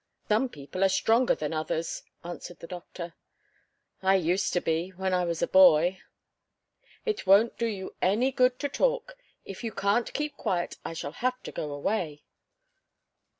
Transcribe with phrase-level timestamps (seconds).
[0.29, 3.13] "Some people are stronger than others," answered the doctor.
[4.01, 5.99] "I used to be, when I was a boy."
[7.05, 9.15] "It won't do you any good to talk.
[9.45, 12.23] If you can't keep quiet, I shall have to go away."